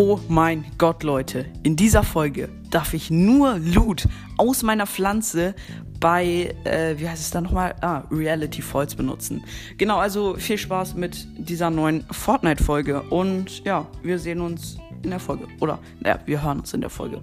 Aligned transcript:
Oh 0.00 0.20
mein 0.28 0.64
Gott, 0.78 1.02
Leute, 1.02 1.46
in 1.64 1.74
dieser 1.74 2.04
Folge 2.04 2.48
darf 2.70 2.94
ich 2.94 3.10
nur 3.10 3.58
Loot 3.58 4.06
aus 4.36 4.62
meiner 4.62 4.86
Pflanze 4.86 5.56
bei, 5.98 6.54
äh, 6.62 6.94
wie 6.98 7.08
heißt 7.08 7.20
es 7.20 7.32
da 7.32 7.40
nochmal? 7.40 7.74
Ah, 7.80 8.04
Reality 8.08 8.62
Falls 8.62 8.94
benutzen. 8.94 9.42
Genau, 9.76 9.98
also 9.98 10.36
viel 10.36 10.56
Spaß 10.56 10.94
mit 10.94 11.26
dieser 11.36 11.70
neuen 11.70 12.04
Fortnite-Folge 12.12 13.02
und 13.10 13.64
ja, 13.64 13.88
wir 14.04 14.20
sehen 14.20 14.40
uns 14.40 14.78
in 15.02 15.10
der 15.10 15.18
Folge. 15.18 15.48
Oder, 15.58 15.80
naja, 15.98 16.20
wir 16.26 16.44
hören 16.44 16.60
uns 16.60 16.72
in 16.72 16.80
der 16.80 16.90
Folge. 16.90 17.20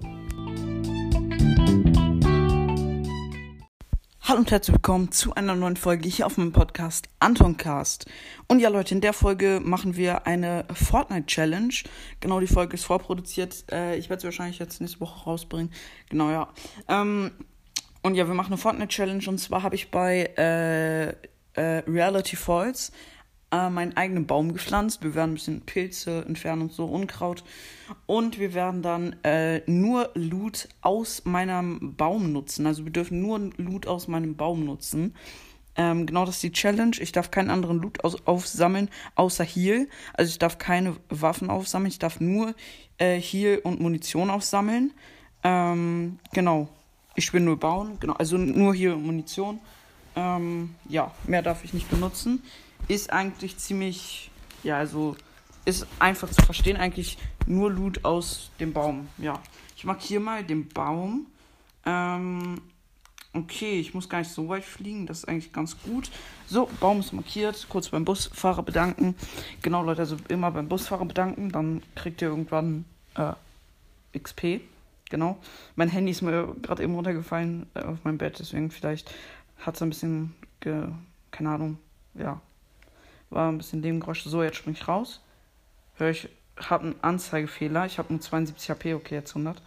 Hallo 4.28 4.40
und 4.40 4.50
herzlich 4.50 4.74
willkommen 4.74 5.12
zu 5.12 5.36
einer 5.36 5.54
neuen 5.54 5.76
Folge 5.76 6.08
hier 6.08 6.26
auf 6.26 6.36
meinem 6.36 6.50
Podcast 6.50 7.08
Antoncast. 7.20 8.06
Und 8.48 8.58
ja, 8.58 8.70
Leute, 8.70 8.92
in 8.92 9.00
der 9.00 9.12
Folge 9.12 9.60
machen 9.62 9.94
wir 9.94 10.26
eine 10.26 10.64
Fortnite 10.74 11.26
Challenge. 11.26 11.72
Genau, 12.18 12.40
die 12.40 12.48
Folge 12.48 12.74
ist 12.74 12.82
vorproduziert. 12.82 13.70
Äh, 13.70 13.96
ich 13.98 14.10
werde 14.10 14.22
sie 14.22 14.26
wahrscheinlich 14.26 14.58
jetzt 14.58 14.80
nächste 14.80 14.98
Woche 14.98 15.22
rausbringen. 15.22 15.70
Genau, 16.10 16.30
ja. 16.32 16.48
Ähm, 16.88 17.30
und 18.02 18.16
ja, 18.16 18.26
wir 18.26 18.34
machen 18.34 18.48
eine 18.48 18.58
Fortnite 18.58 18.88
Challenge 18.88 19.22
und 19.28 19.38
zwar 19.38 19.62
habe 19.62 19.76
ich 19.76 19.92
bei 19.92 20.28
äh, 20.36 21.10
äh, 21.10 21.84
Reality 21.86 22.34
Falls 22.34 22.90
äh, 23.52 23.70
meinen 23.70 23.96
eigenen 23.96 24.26
Baum 24.26 24.52
gepflanzt. 24.52 25.02
Wir 25.02 25.14
werden 25.14 25.32
ein 25.32 25.34
bisschen 25.34 25.60
Pilze 25.60 26.24
entfernen 26.26 26.62
und 26.62 26.72
so, 26.72 26.84
Unkraut. 26.84 27.44
Und 28.06 28.38
wir 28.38 28.54
werden 28.54 28.82
dann 28.82 29.16
äh, 29.22 29.60
nur 29.70 30.10
Loot 30.14 30.68
aus 30.80 31.24
meinem 31.24 31.94
Baum 31.96 32.32
nutzen. 32.32 32.66
Also 32.66 32.84
wir 32.84 32.92
dürfen 32.92 33.20
nur 33.20 33.38
Loot 33.56 33.86
aus 33.86 34.08
meinem 34.08 34.36
Baum 34.36 34.64
nutzen. 34.64 35.14
Ähm, 35.76 36.06
genau 36.06 36.24
das 36.24 36.36
ist 36.36 36.42
die 36.42 36.52
Challenge. 36.52 36.96
Ich 36.98 37.12
darf 37.12 37.30
keinen 37.30 37.50
anderen 37.50 37.80
Loot 37.80 38.02
aus 38.02 38.26
aufsammeln, 38.26 38.88
außer 39.14 39.44
Heal. 39.44 39.88
Also 40.14 40.30
ich 40.30 40.38
darf 40.38 40.58
keine 40.58 40.96
Waffen 41.08 41.50
aufsammeln. 41.50 41.90
Ich 41.90 41.98
darf 41.98 42.18
nur 42.18 42.54
äh, 42.98 43.20
Heal 43.20 43.60
und 43.62 43.80
Munition 43.80 44.30
aufsammeln. 44.30 44.92
Ähm, 45.44 46.18
genau. 46.32 46.68
Ich 47.14 47.32
will 47.32 47.42
nur 47.42 47.58
bauen. 47.58 47.98
Genau. 48.00 48.14
Also 48.14 48.38
nur 48.38 48.70
und 48.70 49.06
Munition. 49.06 49.60
Ähm, 50.16 50.74
ja, 50.88 51.12
mehr 51.26 51.42
darf 51.42 51.62
ich 51.62 51.74
nicht 51.74 51.90
benutzen 51.90 52.42
ist 52.88 53.12
eigentlich 53.12 53.58
ziemlich, 53.58 54.30
ja, 54.62 54.78
also 54.78 55.16
ist 55.64 55.86
einfach 55.98 56.30
zu 56.30 56.42
verstehen, 56.42 56.76
eigentlich 56.76 57.18
nur 57.46 57.70
Loot 57.70 58.04
aus 58.04 58.50
dem 58.60 58.72
Baum. 58.72 59.08
Ja, 59.18 59.40
ich 59.76 59.84
markiere 59.84 60.20
mal 60.20 60.44
den 60.44 60.68
Baum. 60.68 61.26
Ähm, 61.84 62.60
okay, 63.32 63.78
ich 63.78 63.94
muss 63.94 64.08
gar 64.08 64.18
nicht 64.18 64.30
so 64.30 64.48
weit 64.48 64.64
fliegen, 64.64 65.06
das 65.06 65.18
ist 65.18 65.28
eigentlich 65.28 65.52
ganz 65.52 65.76
gut. 65.82 66.10
So, 66.46 66.70
Baum 66.80 67.00
ist 67.00 67.12
markiert, 67.12 67.66
kurz 67.68 67.88
beim 67.88 68.04
Busfahrer 68.04 68.62
bedanken. 68.62 69.14
Genau, 69.62 69.82
Leute, 69.82 70.02
also 70.02 70.16
immer 70.28 70.50
beim 70.50 70.68
Busfahrer 70.68 71.04
bedanken, 71.04 71.50
dann 71.50 71.82
kriegt 71.94 72.22
ihr 72.22 72.28
irgendwann 72.28 72.84
äh, 73.14 73.32
XP. 74.18 74.60
Genau. 75.08 75.38
Mein 75.76 75.88
Handy 75.88 76.10
ist 76.10 76.22
mir 76.22 76.54
gerade 76.62 76.82
eben 76.82 76.94
runtergefallen 76.94 77.66
äh, 77.74 77.80
auf 77.80 77.98
mein 78.04 78.18
Bett, 78.18 78.38
deswegen 78.38 78.70
vielleicht 78.70 79.12
hat 79.58 79.76
es 79.76 79.82
ein 79.82 79.88
bisschen, 79.88 80.34
keine 80.60 81.50
Ahnung, 81.50 81.78
ja, 82.14 82.40
war 83.30 83.50
ein 83.50 83.58
bisschen 83.58 83.80
Nebengeräusch. 83.80 84.24
So, 84.24 84.42
jetzt 84.42 84.56
spring 84.56 84.74
ich 84.74 84.88
raus. 84.88 85.20
Hör 85.94 86.10
ich, 86.10 86.28
habe 86.58 86.84
einen 86.84 87.02
Anzeigefehler. 87.02 87.86
Ich 87.86 87.98
habe 87.98 88.12
nur 88.12 88.20
72 88.20 88.70
HP, 88.70 88.94
okay, 88.94 89.14
jetzt 89.14 89.30
100. 89.30 89.60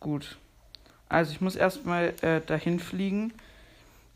Gut. 0.00 0.38
Also 1.08 1.32
ich 1.32 1.40
muss 1.40 1.56
erstmal 1.56 2.14
äh, 2.22 2.40
dahin 2.40 2.80
fliegen. 2.80 3.32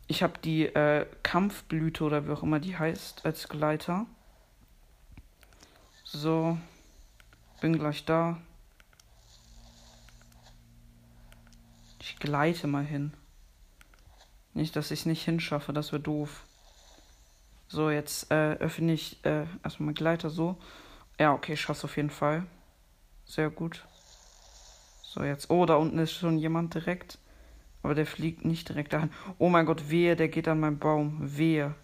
Ich 0.07 0.23
habe 0.23 0.33
die 0.43 0.65
äh, 0.65 1.05
Kampfblüte 1.23 2.03
oder 2.03 2.27
wie 2.27 2.31
auch 2.31 2.43
immer 2.43 2.59
die 2.59 2.77
heißt 2.77 3.25
als 3.25 3.47
Gleiter. 3.47 4.05
So. 6.03 6.57
Bin 7.61 7.77
gleich 7.77 8.05
da. 8.05 8.39
Ich 11.99 12.17
gleite 12.17 12.67
mal 12.67 12.85
hin. 12.85 13.13
Nicht, 14.53 14.75
dass 14.75 14.91
ich 14.91 15.01
es 15.01 15.05
nicht 15.05 15.23
hinschaffe, 15.23 15.73
das 15.73 15.91
wäre 15.91 16.01
doof. 16.01 16.43
So, 17.71 17.91
jetzt 17.91 18.31
äh, 18.31 18.53
öffne 18.53 18.93
ich 18.93 19.23
äh, 19.23 19.45
erstmal 19.63 19.85
meinen 19.85 19.93
Gleiter 19.93 20.31
so. 20.31 20.57
Ja, 21.19 21.33
okay, 21.33 21.55
schaff's 21.55 21.85
auf 21.85 21.97
jeden 21.97 22.09
Fall. 22.09 22.47
Sehr 23.25 23.51
gut. 23.51 23.85
So, 25.03 25.23
jetzt. 25.23 25.51
Oh, 25.51 25.67
da 25.67 25.75
unten 25.75 25.99
ist 25.99 26.13
schon 26.13 26.39
jemand 26.39 26.73
direkt. 26.73 27.19
Aber 27.83 27.93
der 27.93 28.07
fliegt 28.07 28.43
nicht 28.43 28.69
direkt 28.69 28.93
dahin. 28.93 29.11
Oh 29.37 29.49
mein 29.49 29.67
Gott, 29.67 29.91
wehe, 29.91 30.15
der 30.15 30.29
geht 30.29 30.47
an 30.47 30.59
meinen 30.59 30.79
Baum. 30.79 31.19
Wehe. 31.21 31.75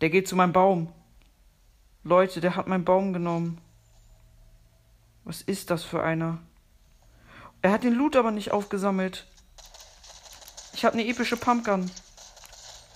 Der 0.00 0.10
geht 0.10 0.26
zu 0.26 0.34
meinem 0.34 0.52
Baum. 0.52 0.92
Leute, 2.02 2.40
der 2.40 2.56
hat 2.56 2.66
meinen 2.66 2.84
Baum 2.84 3.12
genommen. 3.12 3.60
Was 5.22 5.40
ist 5.40 5.70
das 5.70 5.84
für 5.84 6.02
einer? 6.02 6.38
Er 7.62 7.70
hat 7.70 7.84
den 7.84 7.94
Loot 7.94 8.16
aber 8.16 8.32
nicht 8.32 8.50
aufgesammelt. 8.50 9.26
Ich 10.72 10.84
habe 10.84 10.94
eine 10.94 11.06
epische 11.06 11.36
Pumpgun. 11.36 11.90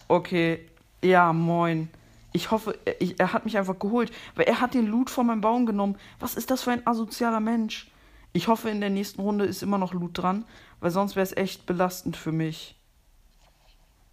Okay, 0.09 0.67
ja, 1.05 1.33
moin. 1.33 1.91
Ich 2.33 2.51
hoffe, 2.51 2.79
ich, 2.99 3.21
er 3.21 3.33
hat 3.33 3.45
mich 3.45 3.59
einfach 3.59 3.79
geholt, 3.79 4.11
weil 4.35 4.47
er 4.47 4.61
hat 4.61 4.75
den 4.75 4.87
Loot 4.87 5.11
von 5.11 5.27
meinem 5.27 5.41
Baum 5.41 5.67
genommen. 5.67 5.97
Was 6.19 6.35
ist 6.35 6.51
das 6.51 6.63
für 6.63 6.73
ein 6.73 6.87
asozialer 6.87 7.41
Mensch? 7.41 7.91
Ich 8.33 8.49
hoffe, 8.49 8.71
in 8.71 8.81
der 8.81 8.91
nächsten 8.91 9.21
Runde 9.21 9.45
ist 9.45 9.63
immer 9.63 9.79
noch 9.79 9.93
Loot 9.93 10.19
dran, 10.19 10.45
weil 10.81 10.91
sonst 10.91 11.17
wäre 11.17 11.25
es 11.25 11.37
echt 11.37 11.67
belastend 11.67 12.17
für 12.17 12.33
mich. 12.33 12.77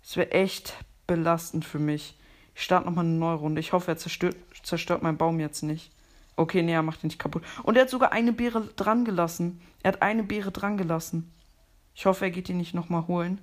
Es 0.03 0.17
wäre 0.17 0.31
echt 0.31 0.73
belastend 1.07 1.65
für 1.65 1.79
mich. 1.79 2.17
Ich 2.55 2.63
starte 2.63 2.87
nochmal 2.87 3.05
eine 3.05 3.15
neue 3.15 3.35
Runde. 3.35 3.59
Ich 3.59 3.73
hoffe, 3.73 3.91
er 3.91 3.97
zerstört, 3.97 4.35
zerstört 4.63 5.01
meinen 5.01 5.17
Baum 5.17 5.39
jetzt 5.39 5.63
nicht. 5.63 5.91
Okay, 6.37 6.61
nee, 6.61 6.73
er 6.73 6.83
macht 6.83 7.03
ihn 7.03 7.07
nicht 7.07 7.19
kaputt. 7.19 7.43
Und 7.63 7.75
er 7.75 7.83
hat 7.83 7.89
sogar 7.89 8.11
eine 8.11 8.33
Beere 8.33 8.61
dran 8.75 9.05
gelassen. 9.05 9.61
Er 9.83 9.93
hat 9.93 10.01
eine 10.01 10.23
Beere 10.23 10.51
dran 10.51 10.77
gelassen. 10.77 11.31
Ich 11.93 12.05
hoffe, 12.05 12.25
er 12.25 12.31
geht 12.31 12.47
die 12.47 12.53
nicht 12.53 12.73
nochmal 12.73 13.07
holen. 13.07 13.39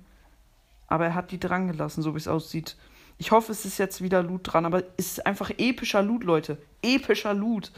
Aber 0.87 1.05
er 1.05 1.15
hat 1.15 1.31
die 1.31 1.39
dran 1.39 1.67
gelassen, 1.67 2.01
so 2.01 2.13
wie 2.13 2.17
es 2.17 2.27
aussieht. 2.27 2.75
Ich 3.17 3.31
hoffe, 3.31 3.51
es 3.51 3.65
ist 3.65 3.77
jetzt 3.77 4.01
wieder 4.01 4.23
Loot 4.23 4.41
dran, 4.43 4.65
aber 4.65 4.83
es 4.97 5.13
ist 5.13 5.25
einfach 5.25 5.51
epischer 5.57 6.01
Loot, 6.01 6.23
Leute. 6.23 6.57
Epischer 6.81 7.33
Loot. 7.33 7.71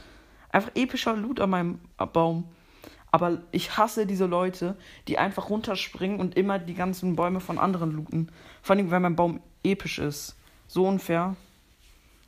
Einfach 0.49 0.71
epischer 0.75 1.15
Loot 1.15 1.39
an 1.39 1.49
meinem 1.49 1.79
Baum. 2.13 2.49
Aber 3.11 3.41
ich 3.51 3.77
hasse 3.77 4.05
diese 4.05 4.25
Leute, 4.25 4.75
die 5.07 5.17
einfach 5.17 5.49
runterspringen 5.49 6.19
und 6.19 6.35
immer 6.35 6.59
die 6.59 6.73
ganzen 6.73 7.15
Bäume 7.15 7.39
von 7.39 7.59
anderen 7.59 7.91
looten. 7.91 8.31
Vor 8.61 8.75
allem, 8.75 8.91
wenn 8.91 9.01
mein 9.01 9.15
Baum 9.15 9.41
episch 9.63 9.99
ist. 9.99 10.35
So 10.67 10.87
unfair. 10.87 11.35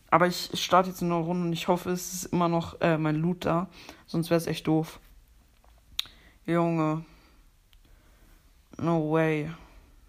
Aber 0.09 0.27
ich 0.27 0.49
starte 0.53 0.89
jetzt 0.89 1.01
in 1.01 1.11
eine 1.11 1.21
Runde 1.21 1.47
und 1.47 1.53
ich 1.53 1.67
hoffe, 1.67 1.89
es 1.91 2.13
ist 2.13 2.25
immer 2.27 2.47
noch 2.47 2.79
äh, 2.79 2.97
mein 2.97 3.17
Loot 3.17 3.45
da. 3.45 3.67
Sonst 4.05 4.29
wäre 4.29 4.37
es 4.37 4.47
echt 4.47 4.67
doof. 4.67 4.99
Junge. 6.45 7.03
No 8.77 9.11
way. 9.11 9.51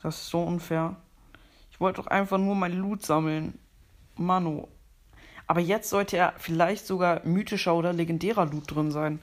Das 0.03 0.17
ist 0.17 0.29
so 0.29 0.43
unfair. 0.43 0.97
Ich 1.71 1.81
wollte 1.81 2.01
doch 2.01 2.09
einfach 2.09 2.39
nur 2.39 2.55
mein 2.55 2.73
Loot 2.73 3.05
sammeln. 3.05 3.59
Mano. 4.17 4.69
Aber 5.47 5.61
jetzt 5.61 5.89
sollte 5.91 6.17
ja 6.17 6.33
vielleicht 6.37 6.87
sogar 6.87 7.25
mythischer 7.25 7.75
oder 7.75 7.93
legendärer 7.93 8.47
Loot 8.47 8.75
drin 8.75 8.91
sein. 8.91 9.21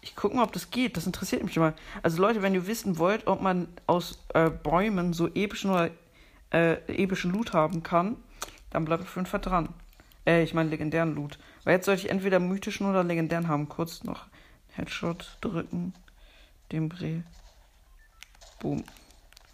Ich 0.00 0.16
gucke 0.16 0.36
mal, 0.36 0.44
ob 0.44 0.52
das 0.52 0.70
geht. 0.70 0.96
Das 0.96 1.06
interessiert 1.06 1.44
mich 1.44 1.56
mal. 1.56 1.74
Also 2.02 2.20
Leute, 2.20 2.42
wenn 2.42 2.54
ihr 2.54 2.66
wissen 2.66 2.98
wollt, 2.98 3.26
ob 3.26 3.42
man 3.42 3.68
aus 3.86 4.24
äh, 4.34 4.50
Bäumen 4.50 5.12
so 5.12 5.28
epischen 5.28 5.70
oder 5.70 5.90
äh, 6.52 6.74
epischen 6.86 7.32
Loot 7.32 7.52
haben 7.52 7.82
kann, 7.82 8.16
dann 8.70 8.84
bleibt 8.84 9.02
auf 9.04 9.16
jeden 9.16 9.26
Fall 9.26 9.40
dran. 9.40 9.68
Äh, 10.26 10.42
ich 10.42 10.54
meine 10.54 10.70
legendären 10.70 11.14
Loot. 11.14 11.38
Weil 11.64 11.74
jetzt 11.74 11.86
sollte 11.86 12.02
ich 12.02 12.10
entweder 12.10 12.40
mythischen 12.40 12.88
oder 12.88 13.04
legendären 13.04 13.48
haben. 13.48 13.68
Kurz 13.68 14.02
noch 14.02 14.26
Headshot 14.72 15.38
drücken. 15.40 15.94
Dem. 16.72 16.90
Boom. 18.60 18.84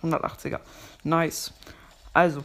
180er. 0.04 0.60
Nice. 1.02 1.52
Also. 2.12 2.44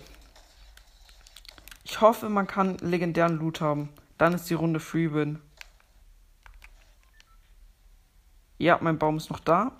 Ich 1.83 2.01
hoffe, 2.01 2.29
man 2.29 2.47
kann 2.47 2.77
legendären 2.77 3.37
Loot 3.37 3.61
haben. 3.61 3.89
Dann 4.17 4.33
ist 4.33 4.49
die 4.49 4.53
Runde 4.53 4.79
Free 4.79 5.11
Win. 5.13 5.41
Ja, 8.57 8.77
mein 8.81 8.99
Baum 8.99 9.17
ist 9.17 9.29
noch 9.29 9.39
da. 9.39 9.71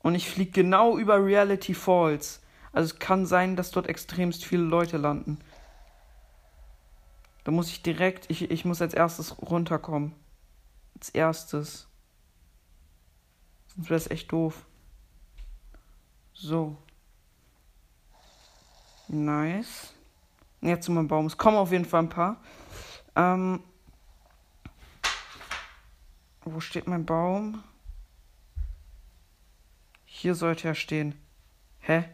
Und 0.00 0.14
ich 0.14 0.28
fliege 0.28 0.50
genau 0.50 0.98
über 0.98 1.24
Reality 1.24 1.74
Falls. 1.74 2.42
Also 2.72 2.92
es 2.92 2.98
kann 2.98 3.24
sein, 3.24 3.56
dass 3.56 3.70
dort 3.70 3.86
extremst 3.86 4.44
viele 4.44 4.64
Leute 4.64 4.96
landen. 4.96 5.38
Da 7.44 7.52
muss 7.52 7.68
ich 7.68 7.82
direkt, 7.82 8.30
ich, 8.30 8.50
ich 8.50 8.64
muss 8.64 8.82
als 8.82 8.94
erstes 8.94 9.36
runterkommen. 9.40 10.12
Als 10.96 11.10
erstes. 11.10 11.86
Sonst 13.68 13.90
wäre 13.90 13.98
es 13.98 14.10
echt 14.10 14.32
doof. 14.32 14.66
So. 16.34 16.76
Nice. 19.08 19.94
Jetzt 20.60 20.86
zu 20.86 20.92
meinem 20.92 21.08
Baum. 21.08 21.26
Es 21.26 21.36
kommen 21.36 21.56
auf 21.56 21.72
jeden 21.72 21.84
Fall 21.84 22.02
ein 22.02 22.08
paar. 22.08 22.36
Ähm, 23.16 23.62
wo 26.44 26.60
steht 26.60 26.86
mein 26.86 27.06
Baum? 27.06 27.62
Hier 30.04 30.34
sollte 30.34 30.68
er 30.68 30.74
stehen. 30.74 31.14
Hä? 31.80 32.04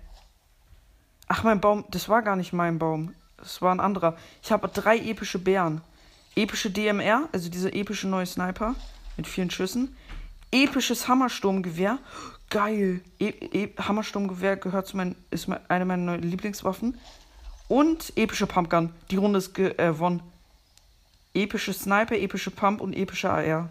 Ach, 1.28 1.42
mein 1.44 1.60
Baum, 1.60 1.84
das 1.90 2.08
war 2.08 2.22
gar 2.22 2.36
nicht 2.36 2.52
mein 2.52 2.78
Baum. 2.78 3.14
Das 3.36 3.62
war 3.62 3.72
ein 3.72 3.80
anderer. 3.80 4.16
Ich 4.42 4.52
habe 4.52 4.68
drei 4.68 4.98
epische 4.98 5.38
Bären. 5.38 5.80
Epische 6.36 6.70
DMR, 6.70 7.28
also 7.32 7.48
dieser 7.48 7.74
epische 7.74 8.08
neue 8.08 8.26
Sniper 8.26 8.74
mit 9.16 9.26
vielen 9.26 9.50
Schüssen. 9.50 9.96
Episches 10.52 11.06
Hammersturmgewehr. 11.06 11.98
Geil. 12.48 13.02
E 13.20 13.28
e 13.28 13.68
Hammersturmgewehr 13.78 14.56
gehört 14.56 14.88
zu 14.88 14.96
meinen, 14.96 15.14
ist 15.30 15.48
eine 15.68 15.84
meiner 15.84 16.16
Lieblingswaffen. 16.18 16.98
Und 17.68 18.12
epische 18.16 18.48
Pumpgun. 18.48 18.92
Die 19.10 19.16
Runde 19.16 19.38
ist 19.38 19.54
gewonnen. 19.54 20.22
Äh, 21.32 21.42
epische 21.44 21.72
Sniper, 21.72 22.16
epische 22.16 22.50
Pump 22.50 22.80
und 22.80 22.94
epische 22.94 23.30
AR. 23.30 23.68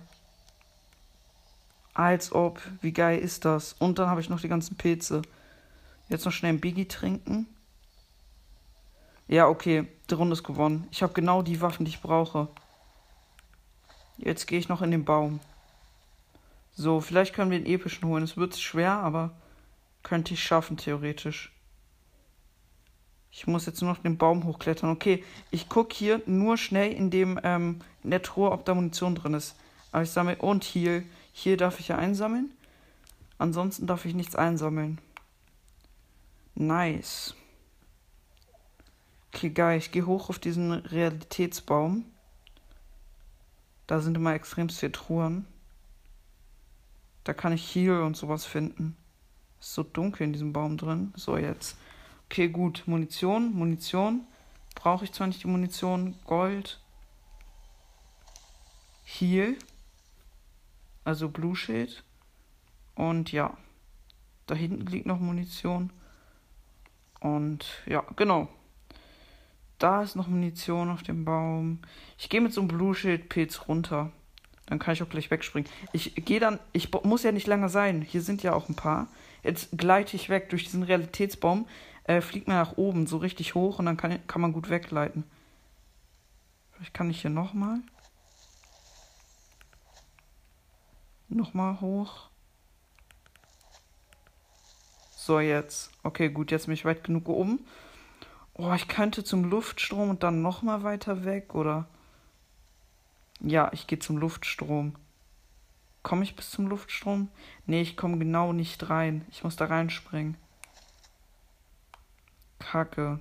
Als 1.93 2.31
ob. 2.31 2.61
Wie 2.81 2.93
geil 2.93 3.19
ist 3.19 3.43
das? 3.43 3.73
Und 3.73 3.99
dann 3.99 4.09
habe 4.09 4.21
ich 4.21 4.29
noch 4.29 4.39
die 4.39 4.47
ganzen 4.47 4.77
Pilze. 4.77 5.21
Jetzt 6.07 6.23
noch 6.23 6.31
schnell 6.31 6.53
ein 6.53 6.61
Biggie 6.61 6.87
trinken. 6.87 7.45
Ja, 9.27 9.47
okay. 9.47 9.85
Die 10.09 10.13
Runde 10.13 10.33
ist 10.33 10.43
gewonnen. 10.43 10.87
Ich 10.91 11.03
habe 11.03 11.11
genau 11.11 11.41
die 11.41 11.59
Waffen, 11.59 11.83
die 11.83 11.91
ich 11.91 12.01
brauche. 12.01 12.47
Jetzt 14.17 14.47
gehe 14.47 14.59
ich 14.59 14.69
noch 14.69 14.81
in 14.81 14.91
den 14.91 15.03
Baum. 15.03 15.41
So, 16.79 17.01
vielleicht 17.01 17.35
können 17.35 17.51
wir 17.51 17.59
den 17.59 17.65
epischen 17.65 18.07
holen. 18.07 18.23
Es 18.23 18.37
wird 18.37 18.57
schwer, 18.57 18.93
aber 18.93 19.31
könnte 20.01 20.33
ich 20.33 20.41
schaffen, 20.41 20.77
theoretisch. 20.77 21.51
Ich 23.33 23.47
muss 23.47 23.65
jetzt 23.65 23.81
nur 23.81 23.91
noch 23.91 24.01
den 24.01 24.17
Baum 24.17 24.45
hochklettern. 24.45 24.89
Okay, 24.89 25.25
ich 25.51 25.67
gucke 25.67 25.93
hier 25.93 26.21
nur 26.25 26.55
schnell 26.55 26.93
in 26.93 27.11
dem 27.11 27.37
ähm, 27.43 27.81
in 28.01 28.11
der 28.11 28.21
Truhe, 28.21 28.51
ob 28.51 28.63
da 28.63 28.73
Munition 28.73 29.13
drin 29.13 29.33
ist. 29.33 29.57
Aber 29.91 30.03
ich 30.03 30.09
sammle. 30.09 30.37
Und 30.37 30.63
hier. 30.63 31.03
Hier 31.33 31.57
darf 31.57 31.81
ich 31.81 31.89
ja 31.89 31.97
einsammeln. 31.97 32.49
Ansonsten 33.37 33.85
darf 33.85 34.05
ich 34.05 34.15
nichts 34.15 34.37
einsammeln. 34.37 34.99
Nice. 36.55 37.35
Okay, 39.33 39.49
geil. 39.49 39.79
Ich 39.79 39.91
gehe 39.91 40.05
hoch 40.05 40.29
auf 40.29 40.39
diesen 40.39 40.71
Realitätsbaum. 40.71 42.05
Da 43.85 43.99
sind 43.99 44.15
immer 44.15 44.33
extrem 44.33 44.69
viele 44.69 44.93
Truhen. 44.93 45.45
Da 47.23 47.33
kann 47.33 47.53
ich 47.53 47.75
Heal 47.75 48.01
und 48.01 48.17
sowas 48.17 48.45
finden. 48.45 48.95
Ist 49.59 49.73
so 49.73 49.83
dunkel 49.83 50.23
in 50.23 50.33
diesem 50.33 50.53
Baum 50.53 50.77
drin. 50.77 51.13
So, 51.15 51.37
jetzt. 51.37 51.77
Okay, 52.25 52.47
gut. 52.49 52.83
Munition, 52.85 53.53
Munition. 53.53 54.25
Brauche 54.75 55.03
ich 55.03 55.11
zwar 55.11 55.27
nicht 55.27 55.43
die 55.43 55.47
Munition. 55.47 56.15
Gold. 56.25 56.79
Heal. 59.03 59.57
Also 61.03 61.29
Blue 61.29 61.55
Shield. 61.55 62.03
Und 62.95 63.31
ja. 63.31 63.57
Da 64.45 64.55
hinten 64.55 64.85
liegt 64.87 65.05
noch 65.05 65.19
Munition. 65.19 65.91
Und 67.19 67.65
ja, 67.85 68.03
genau. 68.15 68.47
Da 69.77 70.03
ist 70.03 70.15
noch 70.15 70.27
Munition 70.27 70.89
auf 70.89 71.03
dem 71.03 71.25
Baum. 71.25 71.79
Ich 72.17 72.29
gehe 72.29 72.41
mit 72.41 72.53
so 72.53 72.61
einem 72.61 72.67
Blue 72.67 72.95
Shield 72.95 73.29
Pilz 73.29 73.67
runter. 73.67 74.11
Dann 74.69 74.77
kann 74.77 74.93
ich 74.93 75.01
auch 75.01 75.09
gleich 75.09 75.31
wegspringen. 75.31 75.69
Ich 75.93 76.13
gehe 76.13 76.39
dann, 76.39 76.59
ich 76.73 76.91
muss 77.03 77.23
ja 77.23 77.31
nicht 77.31 77.47
lange 77.47 77.69
sein. 77.69 78.03
Hier 78.03 78.21
sind 78.21 78.43
ja 78.43 78.53
auch 78.53 78.69
ein 78.69 78.75
paar. 78.75 79.07
Jetzt 79.43 79.69
gleite 79.75 80.15
ich 80.15 80.29
weg 80.29 80.49
durch 80.49 80.65
diesen 80.65 80.83
Realitätsbaum, 80.83 81.67
äh, 82.03 82.21
fliegt 82.21 82.47
mir 82.47 82.53
nach 82.53 82.77
oben 82.77 83.07
so 83.07 83.17
richtig 83.17 83.55
hoch 83.55 83.79
und 83.79 83.87
dann 83.87 83.97
kann, 83.97 84.25
kann 84.27 84.41
man 84.41 84.53
gut 84.53 84.69
wegleiten. 84.69 85.23
Vielleicht 86.71 86.93
kann 86.93 87.09
ich 87.09 87.21
hier 87.21 87.31
nochmal. 87.31 87.79
Nochmal 91.29 91.81
hoch. 91.81 92.29
So, 95.15 95.39
jetzt. 95.39 95.91
Okay, 96.03 96.29
gut, 96.29 96.51
jetzt 96.51 96.67
bin 96.67 96.73
ich 96.73 96.85
weit 96.85 97.03
genug 97.03 97.27
oben. 97.27 97.65
Oh, 98.53 98.71
ich 98.73 98.87
könnte 98.87 99.23
zum 99.23 99.45
Luftstrom 99.45 100.09
und 100.09 100.21
dann 100.21 100.41
nochmal 100.41 100.83
weiter 100.83 101.25
weg, 101.25 101.55
oder? 101.55 101.87
Ja, 103.41 103.69
ich 103.71 103.87
gehe 103.87 103.99
zum 103.99 104.17
Luftstrom. 104.17 104.95
Komme 106.03 106.23
ich 106.23 106.35
bis 106.35 106.51
zum 106.51 106.67
Luftstrom? 106.67 107.29
Nee, 107.65 107.81
ich 107.81 107.95
komme 107.95 108.17
genau 108.17 108.53
nicht 108.53 108.89
rein. 108.89 109.25
Ich 109.31 109.43
muss 109.43 109.55
da 109.55 109.65
reinspringen. 109.65 110.35
Kacke. 112.59 113.19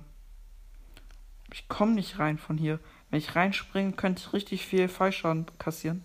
Ich 1.51 1.67
komme 1.67 1.93
nicht 1.93 2.19
rein 2.19 2.37
von 2.37 2.57
hier. 2.57 2.79
Wenn 3.09 3.19
ich 3.19 3.35
reinspringe, 3.35 3.93
könnte 3.93 4.21
ich 4.21 4.33
richtig 4.33 4.65
viel 4.65 4.87
Fallschaden 4.87 5.45
kassieren. 5.57 6.03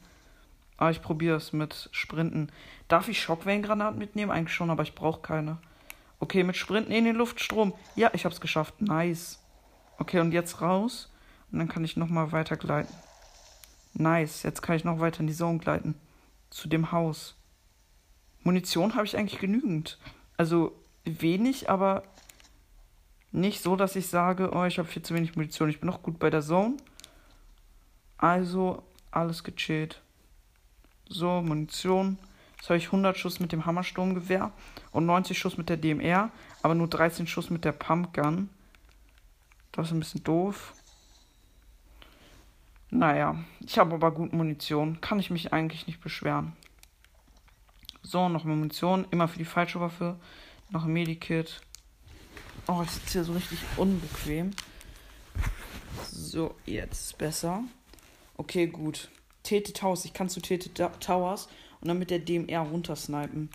Aber 0.76 0.90
ich 0.90 1.02
probiere 1.02 1.36
es 1.36 1.52
mit 1.52 1.88
Sprinten. 1.92 2.50
Darf 2.88 3.08
ich 3.08 3.20
Schockwellengranaten 3.20 3.98
mitnehmen? 3.98 4.30
Eigentlich 4.30 4.54
schon, 4.54 4.70
aber 4.70 4.82
ich 4.82 4.94
brauche 4.94 5.20
keine. 5.20 5.58
Okay, 6.18 6.42
mit 6.42 6.56
Sprinten 6.56 6.92
in 6.92 7.04
den 7.04 7.16
Luftstrom. 7.16 7.74
Ja, 7.96 8.10
ich 8.14 8.24
habe 8.24 8.34
es 8.34 8.40
geschafft. 8.40 8.80
Nice. 8.80 9.40
Okay, 9.98 10.20
und 10.20 10.32
jetzt 10.32 10.60
raus. 10.60 11.12
Und 11.52 11.58
dann 11.58 11.68
kann 11.68 11.84
ich 11.84 11.96
nochmal 11.96 12.32
weiter 12.32 12.56
gleiten. 12.56 12.92
Nice, 13.94 14.42
jetzt 14.42 14.62
kann 14.62 14.76
ich 14.76 14.84
noch 14.84 15.00
weiter 15.00 15.20
in 15.20 15.26
die 15.26 15.34
Zone 15.34 15.58
gleiten. 15.58 15.94
Zu 16.50 16.68
dem 16.68 16.92
Haus. 16.92 17.36
Munition 18.42 18.94
habe 18.94 19.06
ich 19.06 19.16
eigentlich 19.16 19.40
genügend. 19.40 19.98
Also 20.36 20.72
wenig, 21.04 21.70
aber 21.70 22.02
nicht 23.32 23.62
so, 23.62 23.76
dass 23.76 23.96
ich 23.96 24.08
sage, 24.08 24.50
oh, 24.52 24.64
ich 24.64 24.78
habe 24.78 24.88
viel 24.88 25.02
zu 25.02 25.14
wenig 25.14 25.36
Munition. 25.36 25.68
Ich 25.68 25.80
bin 25.80 25.88
noch 25.88 26.02
gut 26.02 26.18
bei 26.18 26.30
der 26.30 26.42
Zone. 26.42 26.76
Also 28.18 28.82
alles 29.10 29.44
gechillt. 29.44 30.00
So, 31.08 31.42
Munition. 31.42 32.18
Jetzt 32.56 32.70
habe 32.70 32.78
ich 32.78 32.86
100 32.86 33.16
Schuss 33.16 33.40
mit 33.40 33.52
dem 33.52 33.66
Hammersturmgewehr 33.66 34.50
und 34.90 35.06
90 35.06 35.38
Schuss 35.38 35.58
mit 35.58 35.68
der 35.68 35.76
DMR, 35.76 36.30
aber 36.62 36.74
nur 36.74 36.88
13 36.88 37.26
Schuss 37.26 37.50
mit 37.50 37.64
der 37.64 37.72
Pumpgun. 37.72 38.48
Das 39.72 39.88
ist 39.88 39.92
ein 39.92 40.00
bisschen 40.00 40.24
doof. 40.24 40.72
Naja, 42.94 43.34
ich 43.58 43.76
habe 43.76 43.96
aber 43.96 44.12
gut 44.12 44.32
Munition. 44.32 45.00
Kann 45.00 45.18
ich 45.18 45.28
mich 45.28 45.52
eigentlich 45.52 45.88
nicht 45.88 46.00
beschweren. 46.00 46.52
So, 48.02 48.28
noch 48.28 48.44
mehr 48.44 48.54
Munition. 48.54 49.04
Immer 49.10 49.26
für 49.26 49.38
die 49.38 49.44
falsche 49.44 49.80
Waffe. 49.80 50.16
Noch 50.70 50.84
ein 50.84 50.92
Medikit. 50.92 51.60
Oh, 52.68 52.82
ich 52.84 52.90
sitze 52.90 53.14
hier 53.14 53.24
so 53.24 53.32
richtig 53.32 53.58
unbequem. 53.76 54.52
So, 56.08 56.54
jetzt 56.66 57.18
besser. 57.18 57.64
Okay, 58.36 58.68
gut. 58.68 59.08
Tete 59.42 59.72
Towers. 59.72 60.04
Ich 60.04 60.12
kann 60.12 60.28
zu 60.28 60.40
Tete 60.40 60.70
Towers 61.00 61.48
und 61.80 61.88
dann 61.88 61.98
mit 61.98 62.10
der 62.10 62.20
DMR 62.20 62.60
runtersnipen. 62.60 63.50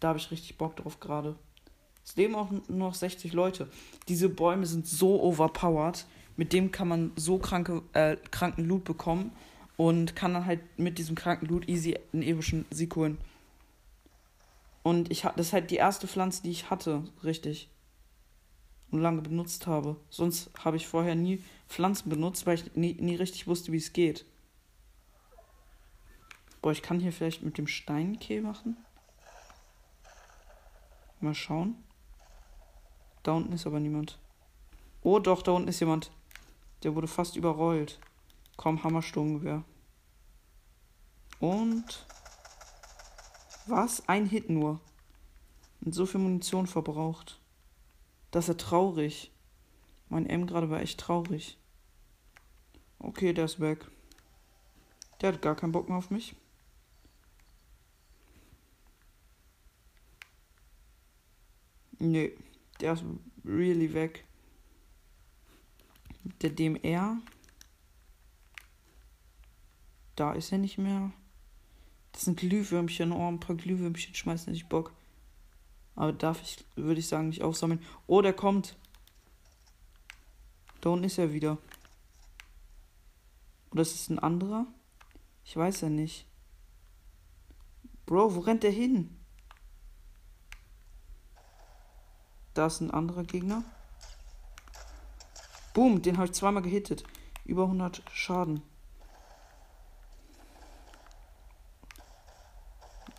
Da 0.00 0.08
habe 0.08 0.18
ich 0.18 0.32
richtig 0.32 0.58
Bock 0.58 0.74
drauf 0.74 0.98
gerade. 0.98 1.36
Es 2.04 2.16
leben 2.16 2.34
auch 2.34 2.50
nur 2.50 2.88
noch 2.88 2.94
60 2.94 3.32
Leute. 3.32 3.70
Diese 4.08 4.28
Bäume 4.28 4.66
sind 4.66 4.88
so 4.88 5.22
overpowered. 5.22 6.04
Mit 6.36 6.52
dem 6.52 6.72
kann 6.72 6.88
man 6.88 7.12
so 7.16 7.38
kranke, 7.38 7.82
äh, 7.92 8.16
kranken 8.30 8.64
Loot 8.64 8.84
bekommen 8.84 9.32
und 9.76 10.16
kann 10.16 10.34
dann 10.34 10.46
halt 10.46 10.60
mit 10.78 10.98
diesem 10.98 11.14
kranken 11.14 11.46
Loot 11.46 11.68
easy 11.68 11.98
einen 12.12 12.22
epischen 12.22 12.64
Sieg 12.70 12.94
holen. 12.96 13.18
Und 14.82 15.10
ich 15.10 15.22
das 15.22 15.48
ist 15.48 15.52
halt 15.52 15.70
die 15.70 15.76
erste 15.76 16.08
Pflanze, 16.08 16.42
die 16.42 16.50
ich 16.50 16.70
hatte, 16.70 17.04
richtig. 17.22 17.68
Und 18.90 19.00
lange 19.00 19.22
benutzt 19.22 19.66
habe. 19.66 19.96
Sonst 20.10 20.50
habe 20.58 20.76
ich 20.76 20.86
vorher 20.86 21.14
nie 21.14 21.42
Pflanzen 21.68 22.10
benutzt, 22.10 22.46
weil 22.46 22.56
ich 22.56 22.74
nie, 22.74 22.94
nie 22.94 23.16
richtig 23.16 23.46
wusste, 23.46 23.72
wie 23.72 23.78
es 23.78 23.92
geht. 23.92 24.26
Boah, 26.60 26.72
ich 26.72 26.82
kann 26.82 27.00
hier 27.00 27.12
vielleicht 27.12 27.42
mit 27.42 27.58
dem 27.58 27.66
Steinkeh 27.66 28.40
machen. 28.40 28.76
Mal 31.20 31.34
schauen. 31.34 31.76
Da 33.22 33.32
unten 33.32 33.52
ist 33.52 33.66
aber 33.66 33.80
niemand. 33.80 34.18
Oh 35.02 35.18
doch, 35.18 35.42
da 35.42 35.52
unten 35.52 35.68
ist 35.68 35.80
jemand. 35.80 36.10
Der 36.82 36.94
wurde 36.94 37.06
fast 37.06 37.36
überrollt. 37.36 38.00
Komm, 38.56 38.82
Hammersturmgewehr. 38.82 39.64
Und. 41.38 42.06
Was? 43.66 44.08
Ein 44.08 44.26
Hit 44.26 44.50
nur. 44.50 44.80
Und 45.80 45.94
so 45.94 46.06
viel 46.06 46.20
Munition 46.20 46.66
verbraucht. 46.66 47.40
Das 48.30 48.44
ist 48.44 48.48
ja 48.48 48.54
traurig. 48.54 49.30
Mein 50.08 50.26
M 50.26 50.46
gerade 50.46 50.70
war 50.70 50.80
echt 50.80 51.00
traurig. 51.00 51.58
Okay, 52.98 53.32
der 53.32 53.46
ist 53.46 53.60
weg. 53.60 53.86
Der 55.20 55.32
hat 55.32 55.42
gar 55.42 55.54
keinen 55.54 55.72
Bock 55.72 55.88
mehr 55.88 55.98
auf 55.98 56.10
mich. 56.10 56.34
Nee, 61.98 62.36
der 62.80 62.94
ist 62.94 63.04
really 63.44 63.94
weg 63.94 64.24
der 66.42 66.50
DMR. 66.50 67.18
Da 70.16 70.32
ist 70.32 70.52
er 70.52 70.58
nicht 70.58 70.78
mehr. 70.78 71.12
Das 72.12 72.22
sind 72.22 72.38
Glühwürmchen. 72.38 73.12
Oh, 73.12 73.28
ein 73.28 73.40
paar 73.40 73.56
Glühwürmchen 73.56 74.14
schmeißen 74.14 74.52
nicht 74.52 74.68
Bock. 74.68 74.92
Aber 75.94 76.12
darf 76.12 76.40
ich, 76.42 76.64
würde 76.76 77.00
ich 77.00 77.08
sagen, 77.08 77.28
nicht 77.28 77.42
aufsammeln. 77.42 77.82
Oh, 78.06 78.22
der 78.22 78.32
kommt. 78.32 78.76
Da 80.80 80.90
unten 80.90 81.04
ist 81.04 81.18
er 81.18 81.32
wieder. 81.32 81.58
Oder 83.70 83.82
ist 83.82 83.94
es 83.94 84.10
ein 84.10 84.18
anderer? 84.18 84.66
Ich 85.44 85.56
weiß 85.56 85.82
ja 85.82 85.88
nicht. 85.88 86.26
Bro, 88.04 88.34
wo 88.34 88.40
rennt 88.40 88.62
der 88.62 88.70
hin? 88.70 89.16
Da 92.54 92.66
ist 92.66 92.80
ein 92.80 92.90
anderer 92.90 93.24
Gegner. 93.24 93.64
Boom, 95.74 96.02
den 96.02 96.16
habe 96.16 96.26
ich 96.26 96.32
zweimal 96.32 96.62
gehittet. 96.62 97.04
Über 97.44 97.64
100 97.64 98.02
Schaden. 98.12 98.62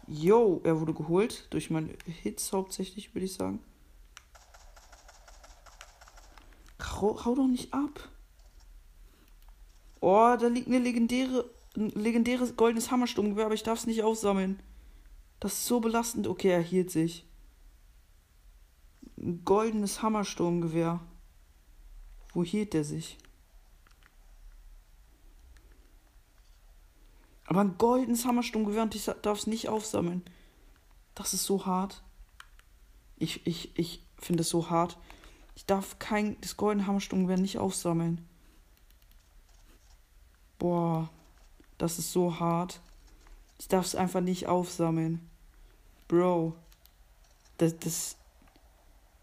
Yo, 0.08 0.62
er 0.64 0.80
wurde 0.80 0.94
geholt 0.94 1.48
durch 1.52 1.70
meine 1.70 1.96
Hits 2.06 2.54
hauptsächlich, 2.54 3.14
würde 3.16 3.26
ich 3.26 3.34
sagen. 3.34 3.60
Hau, 7.04 7.26
hau 7.26 7.36
doch 7.36 7.48
nicht 7.48 7.74
ab. 7.74 8.10
Oh, 10.00 10.36
da 10.40 10.48
liegt 10.48 10.68
eine 10.68 10.80
legendäre, 10.80 11.50
ein 11.76 11.90
legendäres 11.90 12.56
goldenes 12.56 12.92
Hammersturmgewehr, 12.92 13.46
aber 13.46 13.56
ich 13.56 13.64
darf 13.64 13.80
es 13.80 13.88
nicht 13.88 14.04
aufsammeln. 14.04 14.62
Das 15.40 15.54
ist 15.54 15.66
so 15.66 15.80
belastend. 15.80 16.28
Okay, 16.28 16.50
er 16.50 16.62
hielt 16.62 16.92
sich. 16.92 17.26
Ein 19.18 19.44
goldenes 19.44 20.02
Hammersturmgewehr. 20.02 21.02
Wo 22.34 22.44
hielt 22.44 22.74
der 22.74 22.84
sich? 22.84 23.18
Aber 27.46 27.62
ein 27.62 27.78
goldenes 27.78 28.26
Hammersturmgewehr 28.26 28.84
und 28.84 28.96
ich 28.96 29.06
darf 29.06 29.40
es 29.40 29.48
nicht 29.48 29.70
aufsammeln. 29.70 30.24
Das 31.14 31.34
ist 31.34 31.44
so 31.44 31.66
hart. 31.66 32.02
Ich, 33.18 33.46
ich, 33.46 33.78
ich 33.78 34.02
finde 34.18 34.42
es 34.42 34.50
so 34.50 34.70
hart. 34.70 34.98
Ich 35.56 35.66
darf 35.66 36.00
kein 36.00 36.40
das 36.42 36.58
goldene 36.58 36.88
Hammersturmgewehr 36.88 37.38
nicht 37.38 37.60
aufsammeln. 37.60 38.28
Boah, 40.58 41.10
das 41.78 42.00
ist 42.00 42.12
so 42.12 42.40
hart. 42.40 42.80
Ich 43.60 43.68
darf 43.68 43.86
es 43.86 43.96
einfach 43.96 44.22
nicht 44.22 44.48
aufsammeln. 44.48 45.30
Bro, 46.08 46.56
das, 47.58 47.78
das, 47.80 48.16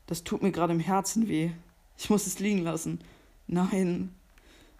das 0.06 0.22
tut 0.22 0.42
mir 0.42 0.52
gerade 0.52 0.72
im 0.72 0.80
Herzen 0.80 1.26
weh. 1.26 1.52
Ich 2.00 2.08
muss 2.08 2.26
es 2.26 2.38
liegen 2.38 2.62
lassen. 2.62 2.98
Nein. 3.46 4.14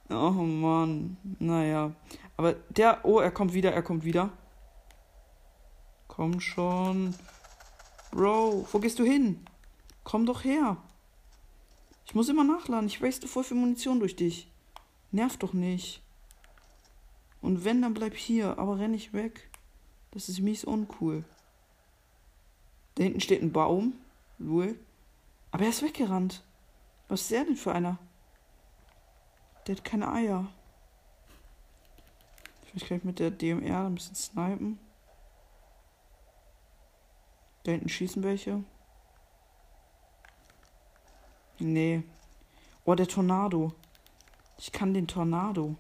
Oh 0.09 0.31
Mann. 0.31 1.19
Naja. 1.39 1.95
Aber 2.39 2.55
der. 2.71 3.05
Oh, 3.05 3.21
er 3.21 3.31
kommt 3.31 3.53
wieder, 3.53 3.73
er 3.73 3.83
kommt 3.83 4.05
wieder. 4.05 4.33
Komm 6.09 6.41
schon. 6.41 7.15
Bro, 8.11 8.67
wo 8.73 8.79
gehst 8.79 8.99
du 8.99 9.05
hin? 9.05 9.45
Komm 10.03 10.25
doch 10.25 10.45
her. 10.45 10.79
Ich 12.07 12.15
muss 12.15 12.31
immer 12.31 12.43
nachladen. 12.43 12.87
Ich 12.87 13.03
waste 13.03 13.29
voll 13.29 13.45
viel 13.45 13.59
Munition 13.59 14.01
durch 14.01 14.17
dich. 14.17 14.51
Nerv 15.13 15.37
doch 15.37 15.53
nicht. 15.53 16.01
Und 17.43 17.67
wenn, 17.67 17.83
dann 17.83 17.93
bleib 17.93 18.17
hier. 18.17 18.59
Aber 18.59 18.79
renn 18.79 18.93
nicht 18.93 19.13
weg. 19.13 19.51
Das 20.13 20.31
ist 20.31 20.41
mies 20.41 20.65
uncool. 20.65 21.25
Da 22.95 23.05
hinten 23.05 23.21
steht 23.21 23.43
ein 23.43 23.53
Baum. 23.53 23.93
Lul. 24.39 24.79
Aber 25.51 25.65
er 25.65 25.71
ist 25.71 25.83
weggerannt. 25.83 26.43
Was 27.11 27.23
ist 27.23 27.33
der 27.33 27.45
denn 27.45 27.57
für 27.57 27.73
einer? 27.73 27.99
Der 29.67 29.75
hat 29.75 29.85
keine 29.85 30.13
Eier. 30.13 30.47
Vielleicht 32.63 32.87
kann 32.87 32.99
ich 32.99 33.05
mit 33.05 33.19
der 33.19 33.33
DMR 33.33 33.87
ein 33.87 33.97
bisschen 33.97 34.15
snipen. 34.15 34.79
Da 37.65 37.73
hinten 37.73 37.89
schießen 37.89 38.23
welche. 38.23 38.63
Nee. 41.59 42.05
Oh, 42.85 42.95
der 42.95 43.09
Tornado. 43.09 43.73
Ich 44.57 44.71
kann 44.71 44.95
den 44.95 45.09
Tornado. 45.09 45.75